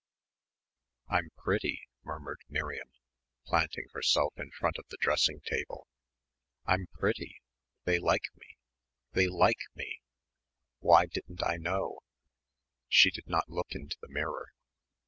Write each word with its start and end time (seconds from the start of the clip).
"I'm 1.09 1.29
pretty," 1.37 1.83
murmured 2.03 2.39
Miriam, 2.49 2.91
planting 3.45 3.85
herself 3.93 4.33
in 4.35 4.49
front 4.49 4.79
of 4.79 4.87
the 4.89 4.97
dressing 4.99 5.41
table. 5.41 5.85
"I'm 6.65 6.87
pretty 6.87 7.39
they 7.83 7.99
like 7.99 8.35
me 8.35 8.57
they 9.11 9.27
like 9.27 9.61
me. 9.75 10.01
Why 10.79 11.05
didn't 11.05 11.43
I 11.45 11.57
know?" 11.57 11.99
She 12.89 13.11
did 13.11 13.27
not 13.27 13.47
look 13.51 13.73
into 13.73 13.97
the 14.01 14.09
mirror. 14.09 14.53